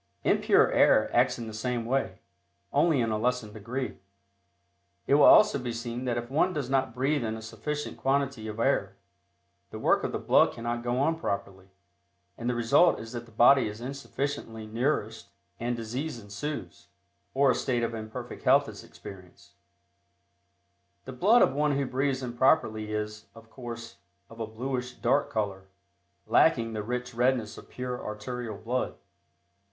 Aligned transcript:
Impure 0.23 0.71
air 0.71 1.15
acts 1.15 1.37
in 1.37 1.45
the 1.45 1.53
same 1.53 1.85
way, 1.85 2.21
only 2.73 3.01
in 3.01 3.11
a 3.11 3.19
lessened 3.19 3.53
degree. 3.53 3.99
It 5.05 5.13
will 5.13 5.25
also 5.25 5.59
be 5.59 5.71
seen 5.71 6.05
that 6.05 6.17
if 6.17 6.31
one 6.31 6.53
does 6.53 6.71
not 6.71 6.95
breathe 6.95 7.23
in 7.23 7.37
a 7.37 7.41
sufficient 7.43 7.99
quantity 7.99 8.47
of 8.47 8.59
air, 8.59 8.95
the 9.69 9.77
work 9.77 10.03
of 10.03 10.11
the 10.11 10.17
blood 10.17 10.53
cannot 10.53 10.81
go 10.81 10.97
on 10.97 11.19
properly, 11.19 11.67
and 12.35 12.49
the 12.49 12.55
result 12.55 12.99
is 12.99 13.11
that 13.11 13.27
the 13.27 13.31
body 13.31 13.67
is 13.67 13.79
insufficiently 13.79 14.65
nourished 14.65 15.27
and 15.59 15.75
disease 15.75 16.17
ensues, 16.17 16.87
or 17.35 17.51
a 17.51 17.53
state 17.53 17.83
of 17.83 17.93
imperfect 17.93 18.41
health 18.41 18.67
is 18.67 18.83
experienced. 18.83 19.51
The 21.05 21.13
blood 21.13 21.43
of 21.43 21.53
one 21.53 21.73
who 21.73 21.85
breathes 21.85 22.23
improperly 22.23 22.91
is, 22.91 23.27
of 23.35 23.51
course, 23.51 23.97
of 24.31 24.39
a 24.39 24.47
bluish, 24.47 24.95
dark 24.95 25.29
color, 25.29 25.67
lacking 26.25 26.73
the 26.73 26.81
rich 26.81 27.13
redness 27.13 27.55
of 27.59 27.69
pure 27.69 28.03
arterial 28.03 28.57
blood. 28.57 28.95